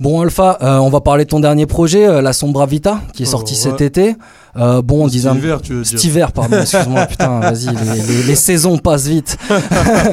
[0.00, 3.24] Bon Alpha, euh, on va parler de ton dernier projet, euh, La Sombra Vita, qui
[3.24, 3.60] est Oh, sorti ouais.
[3.60, 4.16] cet été.
[4.56, 6.06] Euh, bon, on Cet disait un- hiver, tu veux cet dire.
[6.10, 9.36] hiver, pardon, excuse-moi, putain, vas-y, les, les- les saisons passent vite.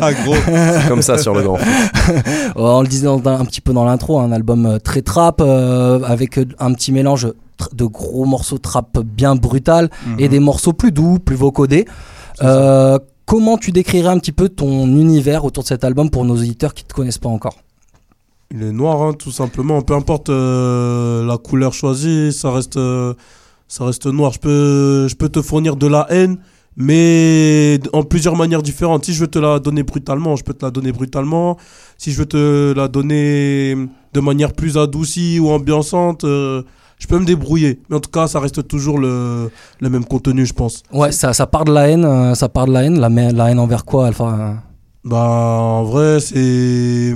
[0.01, 0.35] Ah, gros.
[0.45, 1.57] C'est comme ça sur le grand.
[2.57, 5.39] On le disait dans- dans- un petit peu dans l'intro, un album euh, très trap,
[5.39, 7.27] euh, avec euh, un petit mélange
[7.73, 10.29] de gros morceaux trap bien brutal et Mhm.
[10.31, 11.85] des morceaux plus doux, plus vocodés.
[12.43, 16.35] Euh, comment tu décrirais un petit peu ton univers autour de cet album pour nos
[16.35, 17.55] auditeurs qui te connaissent pas encore?
[18.51, 19.81] Il est noir, hein, tout simplement.
[19.81, 23.13] Peu importe euh, la couleur choisie, ça reste, euh,
[23.67, 24.31] ça reste noir.
[24.31, 26.37] Je peux, je peux te fournir de la haine,
[26.77, 29.03] mais en plusieurs manières différentes.
[29.05, 31.57] Si je veux te la donner brutalement, je peux te la donner brutalement.
[31.97, 33.75] Si je veux te la donner
[34.13, 36.63] de manière plus adoucie ou ambiançante, euh,
[36.99, 37.81] je peux me débrouiller.
[37.89, 39.51] Mais en tout cas, ça reste toujours le,
[39.81, 40.83] le même contenu, je pense.
[40.93, 43.51] Ouais, ça, ça part de la haine, euh, ça part de la haine, la, la
[43.51, 44.63] haine envers quoi, Alpha?
[45.03, 47.13] Bah, en vrai, c'est,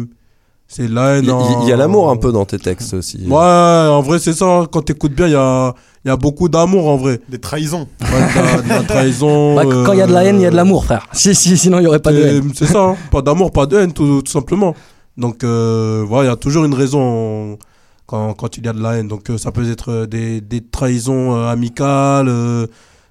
[0.71, 1.25] c'est la haine.
[1.63, 3.25] Il y, a l'amour un peu dans tes textes aussi.
[3.27, 4.65] Ouais, en vrai, c'est ça.
[4.71, 7.19] Quand t'écoutes bien, il y a, il y a beaucoup d'amour, en vrai.
[7.27, 7.89] Des trahisons.
[7.99, 9.55] Ouais, de, la, de la trahison.
[9.55, 11.07] Bah, Quand il y a de la haine, il y a de l'amour, frère.
[11.11, 12.51] Si, si, sinon il y aurait pas de euh, haine.
[12.55, 12.95] C'est ça, hein.
[13.11, 14.73] pas d'amour, pas de haine, tout, tout simplement.
[15.17, 17.57] Donc, euh, voilà, il y a toujours une raison
[18.05, 19.09] quand, quand il y a de la haine.
[19.09, 22.67] Donc, euh, ça peut être des, des trahisons euh, amicales, euh,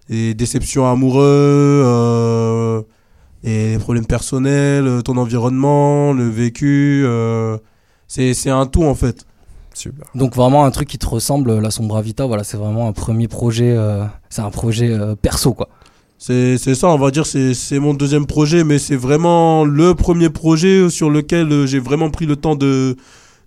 [0.09, 2.83] des déceptions amoureuses, euh,
[3.45, 7.03] et des problèmes personnels, euh, ton environnement, le vécu.
[7.05, 7.59] euh,
[8.09, 9.27] c'est c'est un tout, en fait.
[9.73, 10.07] Super.
[10.15, 13.29] Donc vraiment un truc qui te ressemble, la Sombra Vita, voilà, c'est vraiment un premier
[13.29, 15.69] projet, euh, c'est un projet euh, perso quoi.
[16.19, 19.95] C'est c'est ça, on va dire, c'est c'est mon deuxième projet, mais c'est vraiment le
[19.95, 22.97] premier projet sur lequel euh, j'ai vraiment pris le temps de,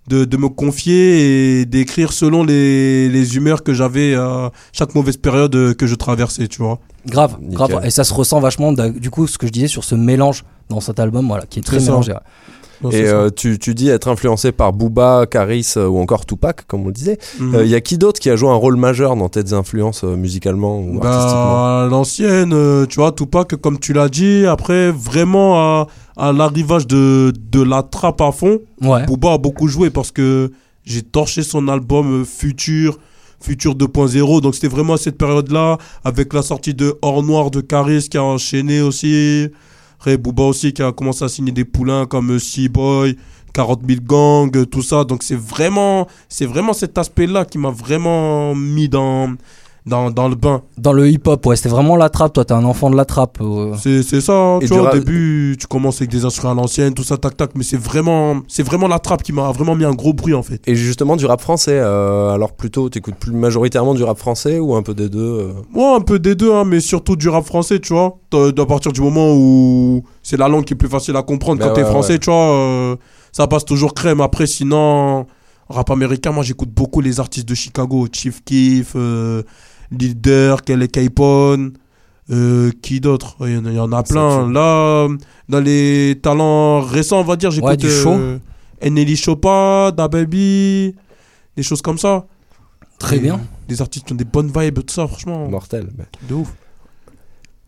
[0.08, 5.16] de, de me confier et d'écrire selon les, les humeurs que j'avais à chaque mauvaise
[5.16, 6.78] période euh, que je traversais, tu vois.
[7.06, 7.54] Grave, Nickel.
[7.54, 7.80] grave.
[7.84, 10.80] Et ça se ressent vachement, du coup, ce que je disais sur ce mélange dans
[10.80, 12.12] cet album, voilà, qui est très mélangé.
[12.82, 16.66] Non, Et euh, tu, tu dis être influencé par Booba, Caris euh, ou encore Tupac,
[16.66, 17.18] comme on le disait.
[17.38, 17.64] Il Mhm.
[17.66, 20.80] y a qui d'autre qui a joué un rôle majeur dans tes influences euh, musicalement
[20.80, 21.54] ou artistiquement?
[21.54, 27.32] Bah, l'ancienne, euh, tu vois, Tupac, comme tu l'as dit, après, vraiment à, l'arrivage de,
[27.50, 29.04] de la trappe à fond, Ouais.
[29.06, 30.50] Booba a beaucoup joué parce que
[30.84, 32.98] j'ai torché son album Futur,
[33.40, 34.40] Futur 2.0.
[34.40, 38.18] Donc c'était vraiment à cette période-là, avec la sortie de Hors Noir de Caris qui
[38.18, 39.48] a enchaîné aussi.
[39.98, 43.16] Après, Booba aussi qui a commencé à signer des poulains comme euh, Boy
[43.54, 45.04] 40 000 Gang, euh, tout ça.
[45.04, 49.34] Donc c'est vraiment, c'est vraiment cet aspect-là qui m'a vraiment mis dans,
[49.86, 50.62] dans, dans le bain.
[50.78, 52.32] Dans le hip-hop, ouais, c'était vraiment la trappe.
[52.32, 53.38] Toi, t'es un enfant de la trappe.
[53.42, 53.74] euh.
[53.78, 56.54] C'est c'est ça, hein, tu vois, ra- au début, tu commences avec des instruments à
[56.54, 59.74] l'ancienne, tout ça, tac, tac, mais c'est vraiment, c'est vraiment la trappe qui m'a vraiment
[59.74, 60.62] mis un gros bruit, en fait.
[60.66, 64.74] Et justement du rap français, euh, alors plutôt t'écoutes plus majoritairement du rap français ou
[64.74, 65.52] un peu des deux euh?
[65.70, 68.16] Moi, un peu des deux, hein, mais surtout du rap français, tu vois.
[68.30, 71.58] T'as- À partir du moment où c'est la langue qui est plus facile à comprendre
[71.60, 72.18] Bah quand t'es ouais, français, ouais.
[72.18, 72.96] tu vois, euh,
[73.32, 74.22] ça passe toujours crème.
[74.22, 75.26] Après, sinon,
[75.68, 78.06] rap américain, moi, j'écoute beaucoup les artistes de Chicago.
[78.10, 78.92] Chief Keef,
[79.90, 81.72] Durk, Kelly Capone,
[82.30, 83.36] euh, qui d'autre?
[83.40, 84.50] Il y, en a- il y en a plein.
[84.50, 85.08] Là,
[85.48, 88.12] dans les talents récents, on va dire, j'écoute du show.
[88.12, 88.38] euh,
[88.82, 90.94] Nelly Chopin, Da Baby,
[91.56, 92.24] des choses comme ça.
[92.98, 93.40] Très Et bien.
[93.68, 95.48] Des artistes qui ont des bonnes vibes, tout ça, franchement.
[95.48, 96.52] mortels mais- De ouf.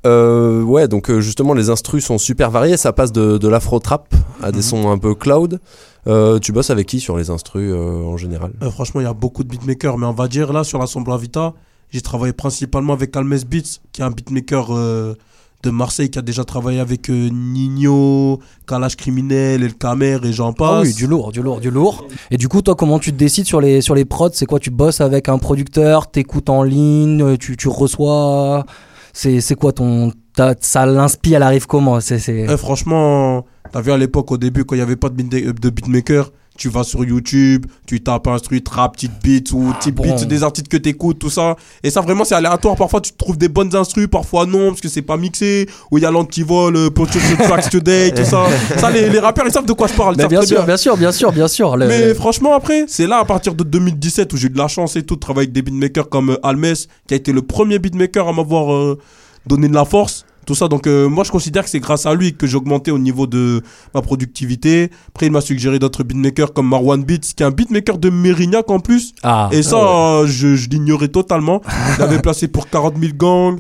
[0.07, 3.81] Euh, ouais, donc euh, justement les instrus sont super variés, ça passe de, de l'afro
[3.81, 4.63] trap à des Mhm.
[4.63, 5.59] sons un peu cloud.
[6.07, 8.53] Euh, tu bosses avec qui sur les instrus euh, en général?
[8.63, 10.87] Euh, franchement, il y a beaucoup de beatmakers, mais on va dire là sur la
[10.87, 11.55] Sombra Vita,
[11.91, 15.15] j'ai travaillé principalement avec Almes Beats, qui est un beatmaker euh,
[15.63, 20.51] de Marseille qui a déjà travaillé avec euh, Nino, Kalash Criminel, El Kamer et j'en
[20.51, 20.87] Ah passe.
[20.89, 22.07] oui, du lourd, du lourd, du lourd.
[22.31, 24.31] Et du coup, toi, comment tu te décides sur les, sur les prods?
[24.33, 28.65] C'est quoi Tu bosses avec un producteur, t'écoutes en ligne, euh, tu, tu reçois?
[29.13, 30.13] C'est c'est quoi ton.
[30.61, 31.99] Ça l'inspire, elle arrive comment?
[32.01, 35.09] C'est c'est- Eh, franchement, t'as vu à l'époque au début quand il n'y avait pas
[35.09, 40.03] de beatmaker, tu vas sur YouTube, tu tapes instru, trap, petite beat ou type bon.
[40.03, 41.57] beat, des artistes que t'écoutes, tout ça.
[41.83, 42.77] Et ça vraiment c'est aléatoire.
[42.77, 45.69] Parfois tu trouves des bonnes instrus, parfois non parce que c'est pas mixé.
[45.91, 48.47] Ou il y a l'antivol, euh, Your Tracks Today, tout ça.
[48.79, 50.17] Ça les, les rappeurs ils savent de quoi je parle.
[50.17, 51.77] Mais savent bien très sûr, bien sûr, bien sûr, bien sûr.
[51.77, 54.97] Mais franchement, après, c'est là à partir de 2017 où j'ai eu de la chance
[54.97, 56.75] et tout de travailler avec des beatmakers comme euh, Almes,
[57.07, 58.99] qui a été le premier beatmaker à m'avoir euh,
[59.47, 60.25] donné de la force.
[60.47, 62.93] Tout ça, donc euh, moi je considère que c'est grâce à lui que j'ai augmenté
[62.93, 63.63] au niveau de
[63.95, 64.91] ma productivité.
[65.09, 68.71] Après, il m'a suggéré d'autres beatmakers comme Marwan Beats, qui est un beatmaker de Mérignac
[68.71, 69.13] en plus.
[69.25, 71.61] Ah, Et ça, euh, je, je l'ignorais totalement.
[71.99, 73.59] Il avait placé pour 40 000 gangs,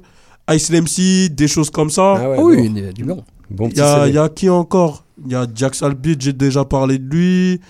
[0.52, 2.14] Ice MC, des choses comme ça.
[2.18, 2.74] Ah ouais, oui, bon.
[2.76, 3.24] il y a du long.
[3.50, 5.04] Bon Il y a, y a qui encore?
[5.24, 7.60] Il y a Jax Albeat, j'ai déjà parlé de lui.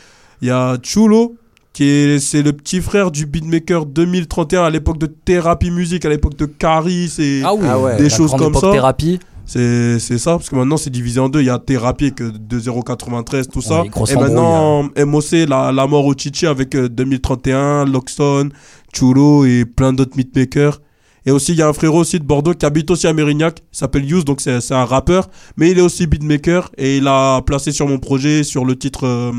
[0.42, 1.36] Il y a Chulo,
[1.76, 6.34] qui c'est le petit frère du beatmaker 2031 à l'époque de Thérapie Musique, à l'époque
[6.36, 7.96] de Caris et Ah oui, Ah ouais.
[7.98, 8.72] des choses comme ça.
[8.72, 9.18] thérapie.
[9.44, 11.40] C'est c'est ça, parce que maintenant c'est divisé en deux.
[11.40, 13.82] Il y a Thérapie que de 0,93, tout ça.
[13.82, 18.48] Ouais, et maintenant, MOC, la, la mort au Chichi avec euh, 2031, Loxton,
[18.94, 20.80] Chulo et plein d'autres beatmakers.
[21.26, 23.58] Et aussi, il y a un frérot aussi de Bordeaux qui habite aussi à Mérignac,
[23.72, 27.06] il s'appelle Yous, donc c'est c'est un rappeur, mais il est aussi beatmaker et il
[27.08, 29.32] a placé sur mon projet sur le titre euh,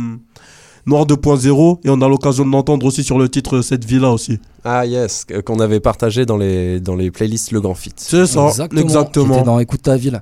[0.88, 4.40] Noir 2.0 et on a l'occasion de l'entendre aussi sur le titre Cette vie-là aussi.
[4.66, 7.94] Ah yes, qu'on avait partagé dans les, dans les playlists Le Grand Fit.
[7.96, 9.36] C'est ça, exactement.
[9.36, 10.22] Était dans Écoute ta ville.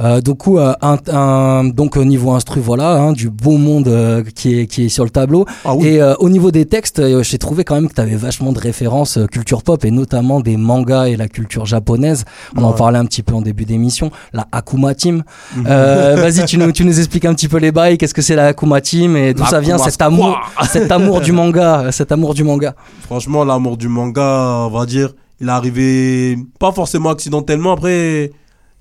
[0.00, 3.86] Euh, donc, coup, euh, un, un- donc au niveau instru, voilà, hein, du beau monde
[3.86, 5.46] euh, qui, est, qui est sur le tableau.
[5.64, 5.86] Ah oui.
[5.86, 8.50] Et euh, au niveau des textes, euh, j'ai trouvé quand même que tu avais vachement
[8.52, 12.24] de références euh, culture pop et notamment des mangas et la culture japonaise.
[12.56, 14.10] On en parlait un petit peu en début d'émission.
[14.32, 15.22] La Akuma Team.
[15.56, 15.64] Mhm.
[15.68, 17.96] Euh, Vas-y, tu nous, tu nous expliques un petit peu les bails.
[17.96, 20.36] Qu'est-ce que c'est la Akuma Team et d'où ça vient cet amour,
[20.68, 22.74] cet amour du manga, euh, cet amour du manga?
[23.06, 27.72] Franchement, l'amour du manga, on va dire, il est arrivé pas forcément accidentellement.
[27.72, 28.30] Après,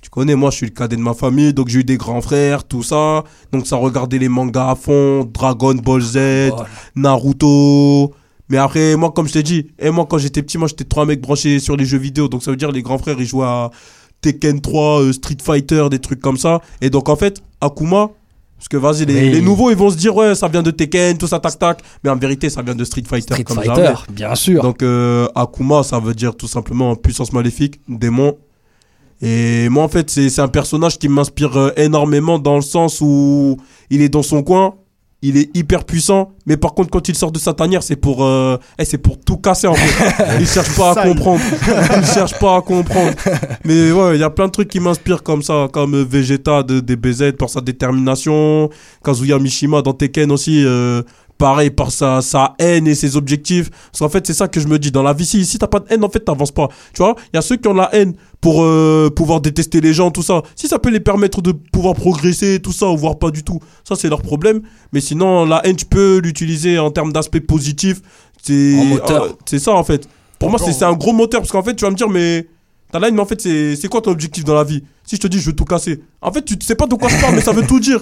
[0.01, 2.21] tu connais, moi, je suis le cadet de ma famille, donc j'ai eu des grands
[2.21, 3.23] frères, tout ça.
[3.51, 6.17] Donc ça regardait les mangas à fond, Dragon Ball Z,
[6.51, 6.61] Oh,
[6.95, 8.13] Naruto.
[8.49, 11.05] Mais après, moi, comme je t'ai dit, et moi, quand j'étais petit, moi, j'étais trois
[11.05, 12.27] mecs branchés sur les jeux vidéo.
[12.27, 13.71] Donc ça veut dire les grands frères, ils jouaient à
[14.21, 16.61] Tekken 3, euh, Street Fighter, des trucs comme ça.
[16.81, 18.09] Et donc, en fait, Akuma,
[18.63, 19.29] parce que vas-y, les, Oui.
[19.31, 21.81] les nouveaux, ils vont se dire, ouais, ça vient de Tekken, tout ça, tac, tac.
[22.01, 23.95] Mais en vérité, ça vient de Street Fighter, Street comme Fighter, jamais.
[24.11, 24.63] bien sûr.
[24.63, 28.37] Donc euh, Akuma, ça veut dire tout simplement puissance maléfique, démon.
[29.21, 33.01] Et moi, en fait, c'est c'est un personnage qui m'inspire euh, énormément dans le sens
[33.01, 33.57] où
[33.89, 34.75] il est dans son coin,
[35.23, 38.25] il est hyper puissant, mais par contre, quand il sort de sa tanière, c'est pour,
[38.25, 40.25] euh, eh, c'est pour tout casser en fait.
[40.41, 41.41] il cherche pas à comprendre.
[41.97, 43.13] Il cherche pas à comprendre.
[43.63, 46.61] Mais ouais, il y a plein de trucs qui m'inspirent comme ça, comme euh, Vegeta
[46.61, 48.69] de DBZ par sa détermination,
[49.01, 50.63] Kazuya Mishima dans Tekken aussi.
[50.65, 51.01] euh,
[51.37, 53.69] pareil par sa, sa haine et ses objectifs.
[53.69, 54.91] Parce qu'en fait, c'est ça que je me dis.
[54.91, 56.69] Dans la vie, si, si t'as pas de haine, en fait, t'avances pas.
[56.93, 59.93] Tu vois, il y a ceux qui ont la haine pour euh, pouvoir détester les
[59.93, 60.41] gens, tout ça.
[60.55, 63.59] Si ça peut les permettre de pouvoir progresser, tout ça, ou voire pas du tout,
[63.87, 64.61] ça, c'est leur problème.
[64.91, 68.01] Mais sinon, la haine, tu peux l'utiliser en termes d'aspect positif.
[68.41, 70.07] C'est En euh, ça, en fait.
[70.39, 71.41] Pour moi, c'est Encore- c'est un gros moteur.
[71.41, 72.47] Parce qu'en fait, tu vas me dire, mais.
[72.93, 74.83] T'as la haine, mais en fait, c'est c'est quoi ton objectif dans la vie?
[75.03, 75.99] Si je te dis, je veux tout casser.
[76.21, 77.99] En fait, tu sais pas de quoi je parle, mais ça veut tout dire.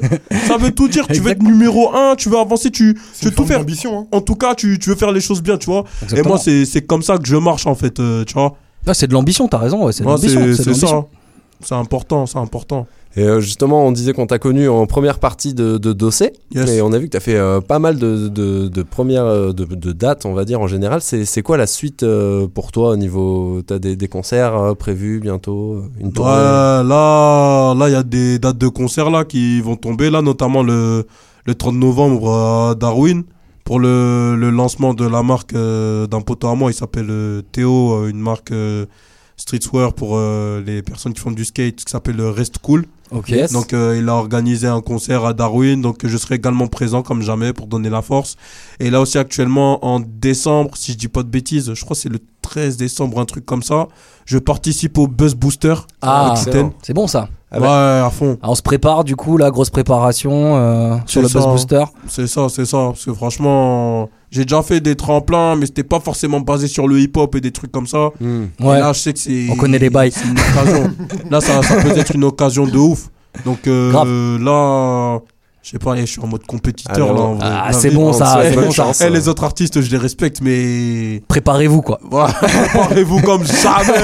[0.48, 1.08] Ça veut tout dire.
[1.08, 4.08] Tu veux être numéro un, tu veux avancer, tu, tu veux tout faire d'ambition, hein.
[4.12, 5.86] en tout cas, tu, tu veux faire les choses bien, tu vois.
[6.14, 8.58] Et moi, c'est c'est comme ça que je marche, en fait, euh, tu vois.
[8.86, 9.86] Ah, c'est de l'ambition, t'as raison.
[9.86, 10.42] Ouais, c'est de Moi, l'ambition.
[10.42, 10.88] c'est c'est de c'est ça.
[10.88, 11.00] l'ambition.
[11.00, 11.18] hein.
[11.64, 12.86] C'est important, c'est important.
[13.18, 16.32] Et euh, justement, on disait qu'on t'a connu en première partie de, de Dossé.
[16.56, 16.70] Yes.
[16.70, 19.26] Et on a vu que tu as fait euh, pas mal de, de, de premières
[19.26, 21.02] euh, de, de dates, on va dire en général.
[21.02, 23.62] C'est quoi la suite euh, pour toi au niveau.
[23.68, 26.32] Tu as des, des concerts euh, prévus bientôt Une tournée?
[26.32, 26.84] Là,
[27.74, 31.06] là, il y a des dates de concert là qui vont tomber, là, notamment le,
[31.46, 33.24] le 30 novembre à Darwin
[33.66, 36.72] pour le, le lancement de la marque d'un poteau à moi.
[36.72, 38.54] Il s'appelle Théo, une marque
[39.36, 40.18] streetwear pour
[40.66, 42.86] les personnes qui font du skate, qui s'appelle Rest Cool.
[43.12, 43.30] Ok.
[43.30, 43.52] Yes.
[43.52, 47.22] Donc euh, il a organisé un concert à Darwin, donc je serai également présent comme
[47.22, 48.36] jamais pour donner la force.
[48.80, 52.02] Et là aussi actuellement en décembre, si je dis pas de bêtises, je crois que
[52.02, 53.88] c'est le 13 décembre, un truc comme ça,
[54.26, 55.76] je participe au Buzz Booster.
[56.02, 57.28] Ah, c'est bon ça.
[57.54, 58.38] Ah ouais, à fond.
[58.42, 61.40] Ah, on se prépare du coup, la grosse préparation euh, sur le ça.
[61.40, 61.84] Buzz Booster.
[62.08, 62.78] C'est ça, c'est ça.
[62.78, 67.00] Parce que franchement, j'ai déjà fait des tremplins, mais c'était pas forcément basé sur le
[67.00, 68.10] hip-hop et des trucs comme ça.
[68.20, 68.46] Hmm.
[68.60, 68.80] Et Ouais.
[68.80, 69.48] là, je sais que c'est.
[69.52, 70.12] On connaît les bails.
[70.12, 70.92] C'est une occasion.
[71.30, 73.10] là, ça, ça peut être une occasion de ouf.
[73.46, 74.08] Donc euh, Grave.
[74.44, 75.20] là,
[75.64, 77.22] je sais pas, je suis en mode compétiteur là.
[77.22, 77.48] en vrai.
[77.50, 78.92] Ah, c'est bon on ça, c'est bon ça.
[79.06, 82.00] Eh, les autres artistes, je les respecte, mais Préparez-vous quoi.
[82.10, 84.00] voilà, préparez-vous comme jamais.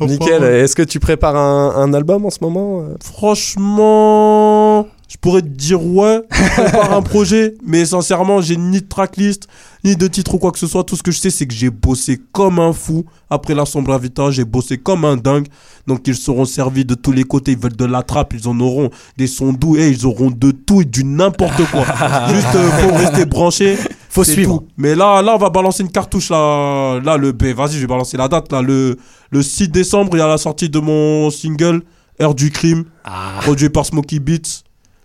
[0.00, 0.42] Nickel.
[0.44, 2.94] Est-ce que tu prépares un, un album en ce moment euh?
[3.02, 9.48] Franchement, je pourrais te dire ouais, prépare un projet, mais sincèrement, j'ai ni de tracklist,
[9.82, 10.84] ni de titre ou quoi que ce soit.
[10.84, 13.04] Tout ce que je sais, c'est que j'ai bossé comme un fou.
[13.28, 15.48] Après la sombre Vita, j'ai bossé comme un dingue.
[15.88, 17.52] Donc ils seront servis de tous les côtés.
[17.52, 20.52] Ils veulent de la trappe, ils en auront des sons doux, et ils auront de
[20.52, 21.84] tout et du n'importe quoi.
[22.32, 23.76] Juste euh, faut rester branché.
[24.10, 24.58] Faut suivre.
[24.58, 24.68] tout.
[24.76, 27.00] Mais là, là, on va balancer une cartouche là.
[27.00, 28.62] Là, le ben, vas-y, je vais balancer la date là.
[28.62, 28.96] Le,
[29.32, 31.82] le 6 décembre, il y a la sortie de mon single
[32.22, 34.62] Heure du crime, Ah, produit par Smokey Beats.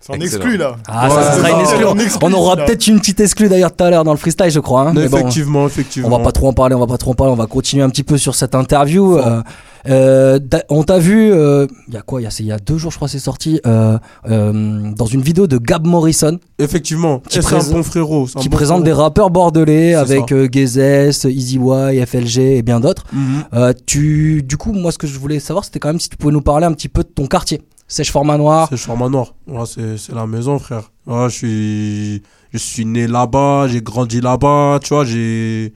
[0.07, 0.75] C'est exclu là.
[0.87, 1.91] Ah, Ouais, ça c'est sera ça.
[1.91, 2.19] une exclu.
[2.21, 4.89] On aura peut-être une petite exclue d'ailleurs tout à l'heure dans le freestyle, je crois.
[4.89, 4.93] hein.
[4.95, 6.07] Mais bon, effectivement, effectivement.
[6.07, 7.33] on va pas trop en parler, on va pas trop en parler.
[7.33, 9.17] On va continuer un petit peu sur cette interview.
[9.17, 9.41] Euh,
[9.87, 12.91] euh, on t'a vu, euh, il y a quoi Il y a, y deux jours,
[12.91, 13.97] je crois, c'est sorti euh,
[14.29, 17.19] euh, dans une vidéo de Gab Morrison Effectivement.
[17.29, 18.27] Qui Et c'est un bon frérot.
[18.35, 20.35] un qui bon présente des rappeurs bordelais C'est avec ça.
[20.35, 23.03] euh, Gezes, Easy Y, FLG et bien d'autres.
[23.13, 23.43] Mhm.
[23.53, 26.17] Euh, tu, du coup, moi, ce que je voulais savoir, c'était quand même si tu
[26.17, 27.61] pouvais nous parler un petit peu de ton quartier.
[27.87, 28.67] Sèche Format Noir.
[28.69, 29.35] C'est Charma Noir.
[29.47, 30.91] Ouais, c'est la maison, frère.
[31.05, 35.71] Ouais, je suis, je suis né là-bas, j'ai grandi là-bas, tu vois, j'ai.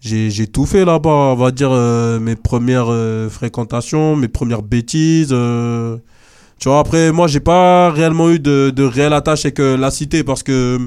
[0.00, 5.30] j'ai tout fait là-bas, on va dire euh, mes premières euh, fréquentations, mes premières bêtises.
[5.32, 5.96] euh.
[6.60, 10.24] tu vois, après, moi, j'ai pas réellement eu de, de réelle attache avec la cité
[10.24, 10.78] parce que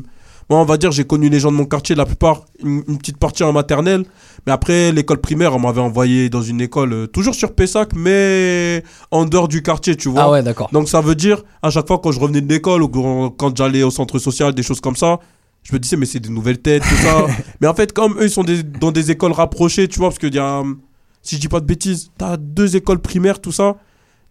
[0.52, 2.98] moi, on va dire, j'ai connu les gens de mon quartier, la plupart, une, une
[2.98, 4.04] petite partie en maternelle.
[4.46, 8.84] Mais après, l'école primaire, on m'avait envoyé dans une école, euh, toujours sur Pessac, mais
[9.12, 10.24] en dehors du quartier, tu vois.
[10.24, 10.68] Ah ouais, d'accord.
[10.74, 13.82] Donc ça veut dire, à chaque fois quand je revenais de l'école ou quand- j'allais
[13.84, 15.20] au centre social, des choses comme ça,
[15.64, 17.26] je me disais, mais c'est des nouvelles têtes, tout ça.
[17.62, 20.20] mais en fait, comme eux, ils sont des- dans des écoles rapprochées, tu vois, parce
[20.20, 20.64] qu'il y a,
[21.22, 23.78] si je dis pas de bêtises, t'as deux écoles primaires, tout ça.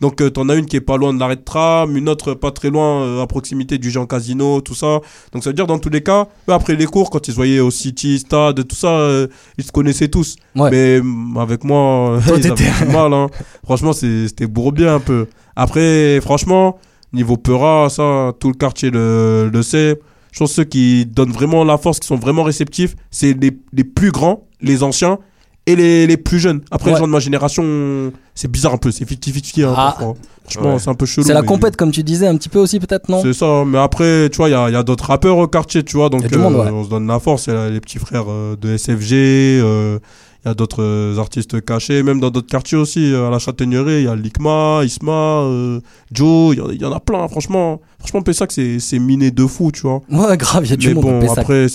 [0.00, 2.34] Donc euh, t'en as une qui est pas loin de l'arrêt de tram, une autre
[2.34, 5.00] pas très loin, euh, à proximité du Jean Casino, tout ça.
[5.32, 7.36] Donc ça veut dire, dans tous les cas, eux, après les cours, quand ils se
[7.36, 9.26] voyaient au City, Stade, tout ça, euh,
[9.58, 10.36] ils se connaissaient tous.
[10.56, 10.70] Ouais.
[10.70, 13.12] Mais hum, avec moi, Toi, ils avaient du mal.
[13.12, 13.26] Hein.
[13.64, 15.26] Franchement, c'était bourbier un peu.
[15.54, 16.78] Après, franchement,
[17.12, 20.00] niveau Peura, ça, tout le quartier le, le sait.
[20.32, 23.50] Je pense que ceux qui donnent vraiment la force, qui sont vraiment réceptifs, c'est les,
[23.72, 25.18] les plus grands, les anciens
[25.66, 26.60] et les, les plus jeunes.
[26.70, 26.94] Après, Ouais.
[26.94, 29.64] les gens de ma génération, c'est bizarre un peu, c'est 50-50.
[29.64, 29.96] Hein, Ah.
[30.44, 30.78] Franchement, Ouais.
[30.80, 31.24] c'est un peu chelou.
[31.26, 33.22] C'est la compète, comme tu disais, un petit peu aussi, peut-être, non?
[33.22, 35.82] C'est ça, mais après, tu vois, il y a, y a d'autres rappeurs au quartier,
[35.84, 36.70] tu vois, donc du monde, euh, ouais.
[36.70, 37.46] on se donne la force.
[37.46, 39.98] Il y a les petits frères euh, de SFG, euh,
[40.44, 43.38] il y a d'autres euh, artistes cachés, même dans d'autres quartiers aussi, euh, à la
[43.38, 45.12] Châtaigneraie, il y a Likma, Isma,
[45.42, 47.80] euh, Joe, il y en a- il y, en a plein, franchement.
[48.00, 50.00] Franchement, Pessac, c'est miné de fou, tu vois.
[50.10, 51.66] Ouais, grave, il y a du Mais monde bon, après,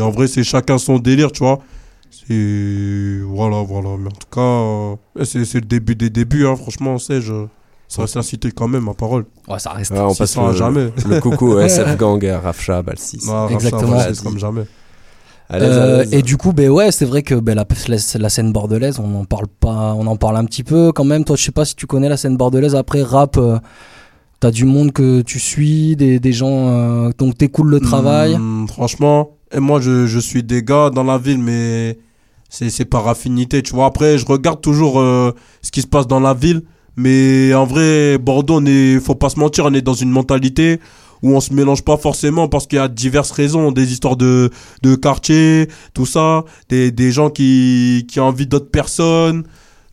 [0.00, 1.58] en vrai, c'est chacun son délire, tu vois.
[2.30, 3.20] C'est.
[3.26, 3.96] Voilà, voilà.
[3.98, 7.46] Mais en tout cas, euh, c'est c'est le début des débuts, hein, franchement, sais je
[7.88, 9.24] Ça reste la cité quand même, ma parole.
[9.48, 9.90] Ouais, ça reste.
[9.90, 10.92] Ouais, on Ça passe le, jamais.
[11.08, 12.24] le coucou au SF Gang.
[12.24, 12.82] Non, Rafa,
[13.50, 13.98] Exactement.
[14.22, 14.64] comme jamais.
[15.52, 19.00] Euh, et du coup, ben ouais, c'est vrai que ben, la, la, la scène bordelaise,
[19.00, 21.24] on en parle pas, on en parle un petit peu quand même.
[21.24, 22.76] Toi, je sais pas si tu connais la scène bordelaise.
[22.76, 23.58] Après rap, euh,
[24.38, 28.36] t'as du monde que tu suis, des, des gens euh, donc t'écoutes le travail.
[28.38, 31.98] Hmm, franchement, et moi, je, je suis des gars dans la ville, mais
[32.50, 33.86] c'est par affinité, tu vois.
[33.86, 36.62] Après, je regarde toujours euh, ce qui se passe dans la ville.
[36.96, 40.80] Mais en vrai, Bordeaux, est, faut pas se mentir, on est dans une mentalité
[41.22, 44.50] où on se mélange pas forcément parce qu'il y a diverses raisons, des histoires de,
[44.82, 49.44] de quartier, tout ça, des, des gens qui, qui envient d'autres personnes,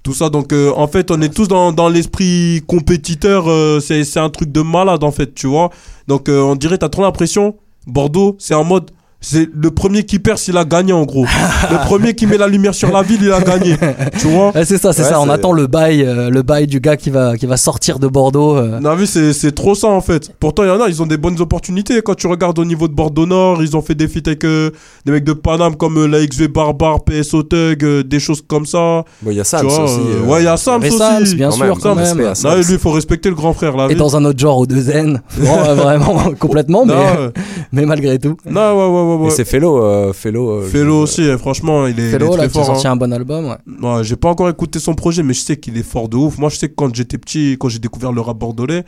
[0.04, 0.30] tout ça.
[0.30, 3.48] Donc, euh, en fait, on est tous dans, dans l'esprit compétiteur.
[3.48, 5.70] euh, c'est, un truc de malade, en fait, tu vois.
[6.08, 10.38] Donc, on dirait, t'as trop l'impression, Bordeaux, c'est en mode, c'est le premier qui perd
[10.38, 11.26] s'il a gagné, en gros.
[11.72, 13.76] le premier qui met la lumière sur la ville, il a gagné.
[14.20, 15.20] Tu vois Ouais, c'est ça, c'est Ouais, ça.
[15.20, 18.08] On attend le bail, euh, le bail du gars qui va, qui va sortir de
[18.08, 18.56] Bordeaux.
[18.58, 18.80] euh.
[18.80, 20.32] Non, mais c'est c'est trop ça en fait.
[20.40, 22.02] Pourtant, il y en a, ils ont des bonnes opportunités.
[22.04, 24.70] Quand tu regardes au niveau de Bordeaux Nord, ils ont fait des feats avec euh,
[25.06, 28.66] des mecs de Paname comme euh, la XV Barbare, PSO Thug, euh, des choses comme
[28.68, 29.04] ça.
[29.24, 30.00] Bon, il y a Tu Sams vois, aussi.
[30.28, 30.98] ouais, il y a Sams Mais aussi.
[31.00, 32.28] Sams, bien quand sûr, même, quand même.
[32.28, 32.52] à Sams.
[32.52, 33.96] Non, lui, il faut respecter le grand frère, la Et vie.
[33.96, 35.22] dans un autre genre, au deux N.
[35.40, 37.32] Bon, euh, vraiment, complètement, mais, Non,
[37.74, 38.38] mais malgré tout.
[38.50, 39.22] non, ouais, ouais, ouais.
[39.22, 39.30] Et ouais.
[39.32, 39.82] c'est Fellow.
[39.84, 42.58] euh, Fellow, euh, je- aussi, euh, franchement, il est, il est Fellow, très là, qui
[42.58, 42.66] a fort.
[42.66, 42.92] sorti hein.
[42.92, 43.58] un bon album, ouais.
[43.82, 46.38] Ouais, j'ai pas encore écouté son projet, mais je sais qu'il est fort de ouf.
[46.38, 48.84] Moi, je sais que quand j'étais petit, quand j'ai découvert le rap bordelais,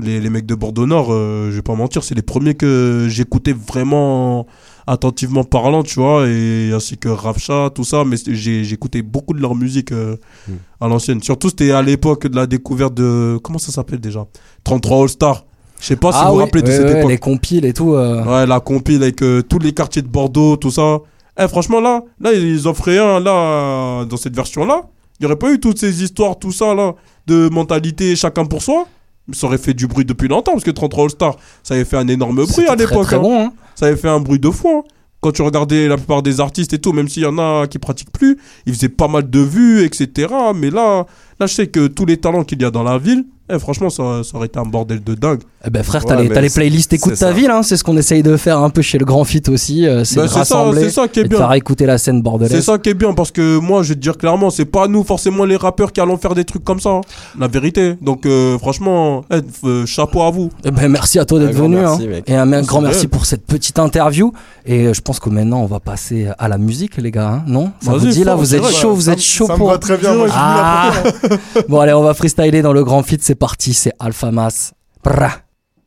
[0.00, 3.06] les, les mecs de Bordeaux Nord, euh, je vais pas mentir, c'est les premiers que
[3.08, 4.46] j'écoutais vraiment
[4.86, 9.40] attentivement parlant, tu vois, et ainsi que Rafcha, tout ça, mais j'ai j'écoutais beaucoup de
[9.40, 10.16] leur musique euh,
[10.48, 10.52] Hmm.
[10.80, 11.22] à l'ancienne.
[11.22, 13.38] Surtout, c'était à l'époque de la découverte de.
[13.42, 14.26] Comment ça s'appelle déjà?
[14.64, 15.45] 33 All Star.
[15.80, 17.10] Je sais pas si vous vous oui, rappelez de ouais, cette ouais, époque.
[17.10, 17.94] les compiles et tout.
[17.94, 18.24] euh.
[18.24, 20.98] Ouais, la compile avec euh, tous les quartiers de Bordeaux, tout ça.
[21.38, 24.82] Eh, franchement, là, là, ils offraient un, là, dans cette version-là.
[25.18, 26.94] Il n'y aurait pas eu toutes ces histoires, tout ça, là,
[27.26, 28.86] de mentalité chacun pour soi?
[29.32, 32.06] Ça aurait fait du bruit depuis longtemps, parce que 33 All-Star, ça avait fait un
[32.08, 33.02] énorme bruit à l'époque.
[33.04, 33.20] Très hein.
[33.20, 33.52] bon, hein.
[33.74, 34.68] Ça avait fait un bruit de fou.
[34.68, 34.82] hein.
[35.20, 37.78] Quand tu regardais la plupart des artistes et tout, même s'il y en a qui
[37.78, 40.28] pratiquent plus, ils faisaient pas mal de vues, etc.
[40.54, 41.06] Mais là,
[41.40, 43.90] là, je sais que tous les talents qu'il y a dans la ville, eh, franchement,
[43.90, 45.40] ça, ça aurait été un bordel de dingue.
[45.66, 47.32] Eh ben frère, Ouais, t'as les, c'est- playlists Écoute c'est ta ça.
[47.32, 49.86] ville, hein, c'est ce qu'on essaye de faire un peu chez le Grand Fit aussi,
[49.86, 51.38] euh, c'est c'est ça, rassembler c'est ça qui est et bien.
[51.38, 52.64] faire écouter la scène C'est bordelaise.
[52.64, 55.02] ça qui est bien parce que moi je vais te dire clairement c'est pas nous
[55.02, 57.00] forcément les rappeurs qui allons faire des trucs comme ça hein.
[57.38, 61.40] la vérité donc euh, franchement eh, euh, chapeau à vous Eh ben merci à toi
[61.40, 62.08] d'être venu merci, hein.
[62.10, 62.24] mec.
[62.30, 64.32] et un grand C'est merci pour cette petite interview
[64.64, 67.70] et je pense que maintenant on va passer à la musique les gars, hein, non?
[67.80, 70.90] Ça vous dit là, vous êtes chaud, vous êtes chaud pour très bien, Ah
[71.68, 74.72] Bon allez, on va freestyler dans le Grand Fit, c'est parti, c'est Alpha Mas.
[75.02, 75.45] Brah.